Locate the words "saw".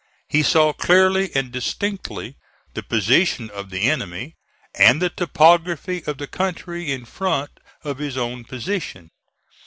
0.41-0.73